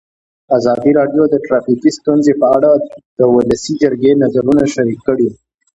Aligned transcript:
ازادي 0.57 0.91
راډیو 0.99 1.23
د 1.29 1.35
ټرافیکي 1.45 1.91
ستونزې 1.97 2.33
په 2.41 2.47
اړه 2.57 2.71
د 3.17 3.19
ولسي 3.35 3.73
جرګې 3.81 4.11
نظرونه 4.23 4.63
شریک 4.73 4.99
کړي. 5.07 5.29